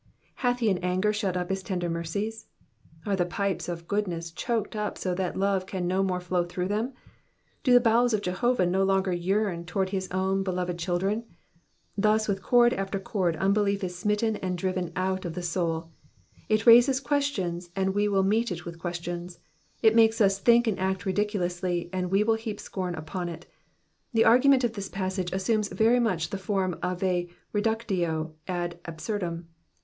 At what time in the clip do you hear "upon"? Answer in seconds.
22.95-23.29